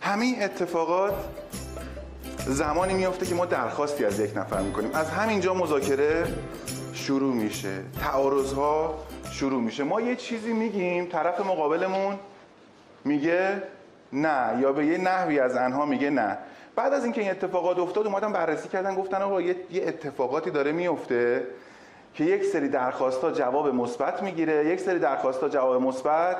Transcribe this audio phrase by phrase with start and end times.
[0.00, 1.14] همین اتفاقات
[2.46, 4.90] زمانی میفته که ما درخواستی از یک نفر می‌کنیم.
[4.94, 6.26] از همینجا مذاکره
[6.92, 7.80] شروع میشه.
[8.00, 8.94] تعارض ها
[9.30, 9.84] شروع میشه.
[9.84, 12.14] ما یه چیزی میگیم طرف مقابلمون
[13.04, 13.62] میگه
[14.12, 16.38] نه یا به یه نحوی از انها میگه نه.
[16.76, 21.46] بعد از اینکه این اتفاقات افتاد اومدن بررسی کردن گفتن آقا یه اتفاقاتی داره میفته
[22.14, 26.36] که یک سری درخواستا جواب مثبت می‌گیره یک سری درخواستا جواب مثبت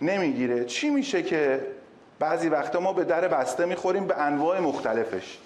[0.00, 0.64] نمی‌گیره.
[0.64, 1.60] چی میشه که
[2.18, 5.38] بعضی وقتا ما به در بسته می‌خوریم به انواع مختلفش.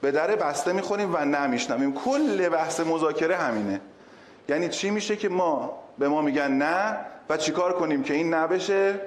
[0.00, 1.94] به در بسته می‌خوریم و نمیشنویم.
[1.94, 3.80] کل بحث مذاکره همینه.
[4.48, 6.96] یعنی چی میشه که ما به ما میگن نه
[7.28, 9.00] و چیکار کنیم که این نبشه؟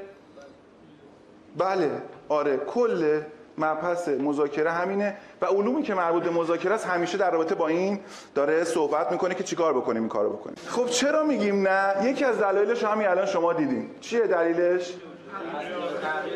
[1.57, 1.91] بله.
[2.29, 3.21] آره کل
[3.57, 7.99] مبحث مذاکره همینه و علومی که مربوط به مذاکره است همیشه در رابطه با این
[8.35, 10.55] داره صحبت می‌کنه که چیکار بکنیم این کارو بکنیم.
[10.67, 14.93] خب چرا میگیم نه؟ یکی از دلایلش همین الان شما دیدیم چیه دلیلش؟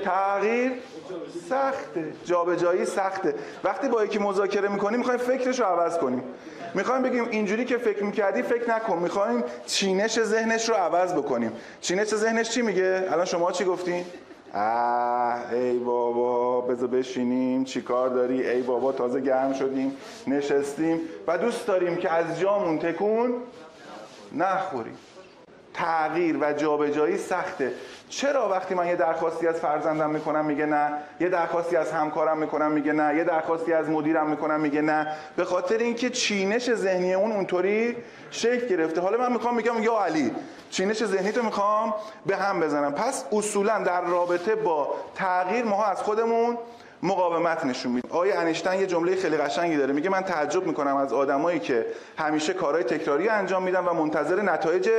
[0.04, 0.72] تغییر
[1.50, 3.36] سخته جابجایی سخته.
[3.64, 6.24] وقتی با یکی مذاکره می‌کنیم می‌خوایم فکرش رو عوض کنیم.
[6.74, 8.98] می‌خوایم بگیم اینجوری که فکر می‌کردی فکر نکن.
[8.98, 11.52] می‌خوایم چینش ذهنش رو عوض بکنیم.
[11.82, 14.06] چینش ذهنش چی میگه؟ الان شما چی گفتین
[14.54, 17.64] اه ای بابا بذار بشینیم.
[17.64, 19.98] چی کار داری؟ ای بابا تازه گرم شدیم.
[20.28, 21.00] نشستیم.
[21.28, 23.34] و دوست داریم که از جامون تکون
[24.34, 24.98] نخوریم.
[25.78, 27.72] تغییر و جابجایی سخته.
[28.10, 32.72] چرا وقتی من یه درخواستی از فرزندم می‌کنم میگه نه؟ یه درخواستی از همکارم می‌کنم
[32.72, 33.18] میگه نه.
[33.18, 35.08] یه درخواستی از مدیرم می‌کنم میگه نه.
[35.36, 37.98] به خاطر اینکه چینش ذهنی اون اونطوری
[38.32, 39.02] شکل گرفته.
[39.02, 40.32] حالا من می‌خوام میگم یا علی
[40.70, 41.94] چینش ذهنی تو می‌خوام
[42.26, 42.94] به هم بزنم.
[42.94, 46.58] پس اصولا در رابطه با تغییر ماها از خودمون
[47.04, 49.94] مقاومت نشون میده آقای انیشتین یه جمله خیلی قشنگی داره.
[49.94, 51.86] میگه من تعجب می‌کنم از آدمایی که
[52.18, 54.90] همیشه کارهای تکراری انجام میدن و منتظر نتایج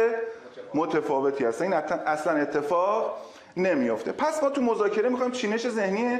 [0.77, 1.62] متفاوتی هست.
[1.62, 3.19] این اصلا اتفاق
[3.56, 4.12] نمیافته.
[4.12, 6.18] پس ما تو مذاکره می‌خوایم چینش ذهنی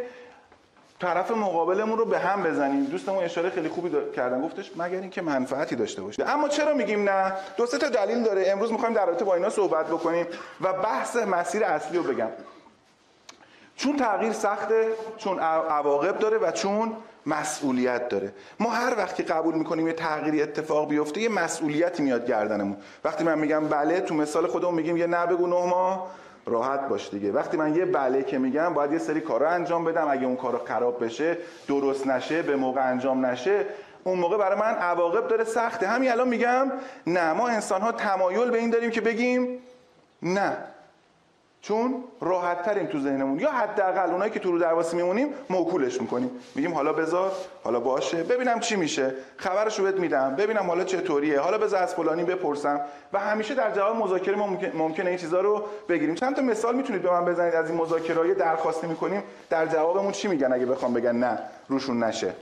[1.00, 2.84] طرف مقابلمون رو به هم بزنیم.
[2.84, 4.42] دوستمون اشاره خیلی خوبی کردن.
[4.42, 8.44] گفتش مگر اینکه منفعتی داشته باشه اما چرا میگیم نه؟ دو سه تا دلیل داره.
[8.48, 10.26] امروز می‌خوایم در رابطه با اینا صحبت بکنیم
[10.60, 12.28] و بحث مسیر اصلی رو بگم.
[13.86, 16.92] چون تغییر سخته چون عواقب داره و چون
[17.26, 18.32] مسئولیت داره.
[18.60, 22.76] ما هر وقتی قبول می‌کنیم یه تغییری اتفاق بیفته یه مسئولیتی میاد گردنمون.
[23.04, 26.06] وقتی من میگم بله تو مثال خودمون میگیم یه نه بگو نه ما
[26.46, 27.32] راحت باش دیگه.
[27.32, 30.08] وقتی من یه بله که میگم باید یه سری کارا انجام بدم.
[30.10, 31.38] اگه اون کارا خراب بشه
[31.69, 33.66] درست نشه به موقع انجام نشه
[34.04, 35.86] اون موقع برای من عواقب داره سخته.
[35.86, 36.72] همین الان میگم
[37.06, 39.58] نه ما انسان ها تمایل به این داریم که بگیم
[40.22, 40.56] نه.
[41.69, 43.38] چون راحت تریم تو ذهنمون.
[43.38, 46.31] یا حداقل اونایی که تو رو درواسی میمونیم موکولش می‌کنیم.
[46.54, 47.32] میگیم حالا بذار
[47.65, 48.22] حالا باشه.
[48.22, 49.15] ببینم چی میشه.
[49.37, 50.37] خبرشو بهت میدم.
[50.37, 51.41] ببینم حالا چطوریه.
[51.41, 52.81] حالا بذار از فلانی بپرسم.
[53.12, 56.15] و همیشه در جواب مذاکره ما ممکنه این چیزا رو بگیریم.
[56.15, 59.22] چند تا مثال می‌تونید به من بزنید از این مذاکره درخواستی می‌کنیم.
[59.50, 61.38] در جوابمون چی میگن اگه بخوام بگن نه
[61.69, 62.32] روشون نشه.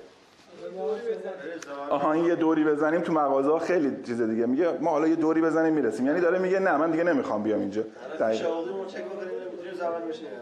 [1.91, 4.47] آها این یه دوری بزنیم تو مغازه خیلی چیز دیگه.
[4.47, 6.07] میگه ما حالا یه دوری بزنیم می‌رسیم.
[6.07, 7.83] یعنی داره میگه نه من دیگه نمی‌خوام بیام اینجا.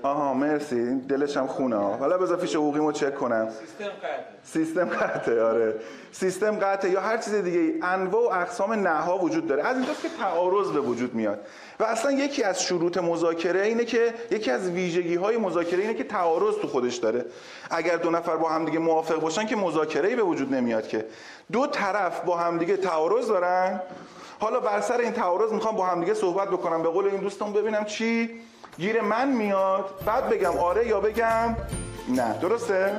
[0.03, 0.95] آها مرسی.
[0.95, 1.97] دلش هم خونه ها.
[1.97, 3.49] حالا بذار فیش حقوقیمو چک کنم.
[3.49, 4.25] سیستم قطعه.
[4.45, 5.75] سیستم قطعه آره.
[6.13, 7.75] سیستم قطعه یا هر چیز دیگه ای.
[7.83, 9.63] انواع و اقسام نها وجود داره.
[9.63, 11.41] از اینجاست که تعارض به وجود میاد.
[11.81, 16.05] و اصلا یکی از شروط مذاکره اینه که یکی از ویژگی های مذاکره اینه که
[16.05, 17.25] تعارض تو خودش داره.
[17.71, 21.05] اگر دو نفر با هم دیگه موافق باشن که مذاکره به وجود نمیاد که.
[21.53, 23.81] دو طرف با هم دیگه تعارض دارن.
[24.41, 26.83] حالا بر سر این تعارض می‌خوام با هم دیگه صحبت بکنم.
[26.83, 28.31] به قول این دوستم ببینم چی
[28.79, 30.05] گیر من میاد.
[30.07, 31.57] بعد بگم آره یا بگم
[32.09, 32.39] نه.
[32.39, 32.99] درسته؟